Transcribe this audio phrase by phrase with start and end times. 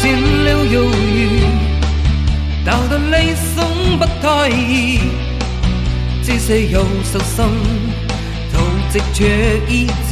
[0.00, 1.40] 渐了犹豫，
[2.64, 3.66] 到得理想
[3.98, 5.00] 不太易，
[6.22, 7.44] 这些有受心，
[8.52, 8.54] 图
[8.90, 9.24] 藉着
[9.68, 10.10] 意志。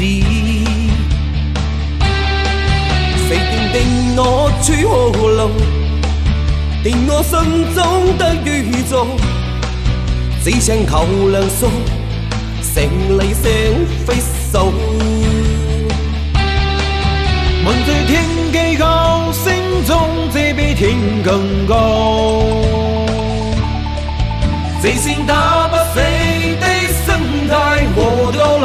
[3.29, 4.21] 谁定定我
[4.63, 4.67] 处
[5.13, 5.41] 何路？
[6.83, 7.33] 定我心
[7.75, 9.07] 中的宇宙，
[10.43, 11.71] 只想求良数，
[12.75, 12.75] 成
[13.19, 13.43] 理想
[14.07, 14.15] 非
[14.51, 15.26] 数。
[17.67, 19.53] 问最天几高，心
[19.85, 19.99] 中
[20.33, 21.75] 这比天更高。
[24.81, 25.99] 这线打不死
[26.61, 26.65] 的
[27.05, 27.07] 心
[27.49, 27.55] 态
[27.97, 27.97] 和
[28.33, 28.65] 堕落。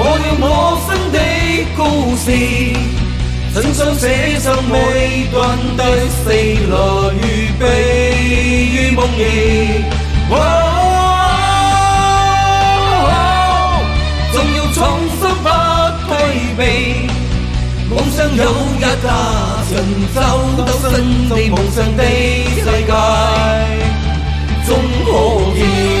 [0.00, 0.46] 我用我
[0.86, 1.18] 生的
[1.76, 1.78] 故
[2.16, 2.26] 事，
[3.52, 4.02] 亲手写
[4.38, 4.74] 上未
[5.30, 5.36] 断
[5.76, 6.16] 的四
[6.70, 6.74] 来
[7.20, 7.22] 与
[7.60, 7.62] 悲
[8.72, 9.22] 与梦儿。
[17.90, 18.44] 梦想有
[18.76, 19.08] 一架
[19.66, 19.70] 神
[20.14, 20.20] 舟
[20.58, 22.92] 斗身地梦想的世界，
[24.66, 24.68] 终
[25.06, 25.10] 可
[25.56, 25.97] 见。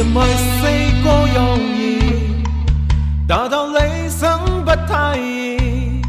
[0.00, 0.64] 人为四
[1.04, 2.42] 个犹豫，
[3.28, 6.00] 达到理想不太易。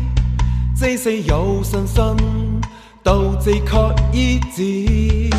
[0.79, 2.01] 这些有信心，
[3.03, 5.29] 斗志却意志。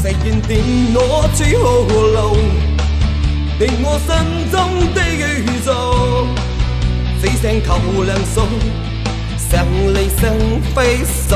[0.00, 1.42] 谁人定我处
[1.88, 2.36] 何路？
[3.58, 4.08] 定我心
[4.52, 4.56] 中
[4.94, 5.26] 的宇
[5.66, 6.28] 宙，
[7.20, 8.46] 只想求良数，
[9.50, 10.30] 成理想
[10.76, 11.34] 非数。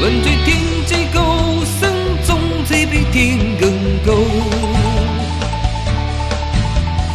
[0.00, 0.56] 问最天，
[3.12, 3.70] 天更
[4.06, 4.12] 高。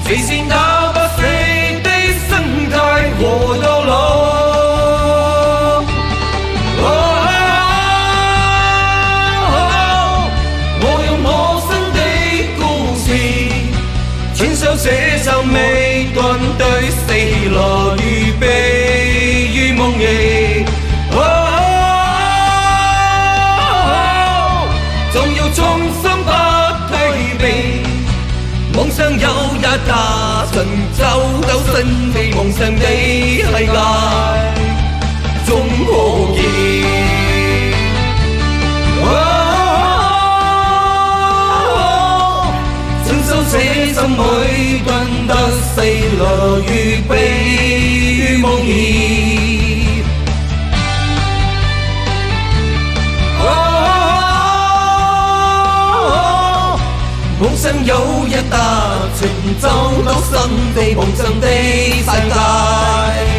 [0.05, 1.21] 这线打不死
[1.81, 1.89] 的
[2.29, 2.31] 生
[2.69, 2.75] 态
[3.17, 3.21] 和
[3.57, 3.91] 堕落。
[10.85, 11.27] 我用我
[11.67, 11.99] 生的
[12.59, 12.61] 故
[12.97, 13.05] 事，
[14.33, 15.55] 亲手写上未
[16.13, 16.21] 断
[16.57, 17.01] 对四
[17.55, 17.57] 来
[29.63, 31.01] 一架神舟
[31.47, 32.85] 斗身地梦想的世
[33.47, 33.71] 界，
[35.47, 35.49] 终
[35.87, 35.89] 可
[36.35, 36.37] 见。
[43.05, 43.53] 亲手写
[43.93, 44.19] 上每
[44.85, 44.91] 段
[45.27, 46.21] 得四来
[46.67, 46.69] 预
[47.07, 47.11] 备
[48.19, 49.52] 于梦儿。
[57.43, 59.27] 梦想有一搭乘
[59.59, 59.67] 舟
[60.05, 63.32] 到新地梦想的世界，